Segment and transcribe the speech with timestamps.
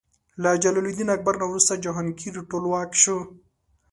[0.43, 3.17] له جلال الدین اکبر نه وروسته جهانګیر ټولواک شو.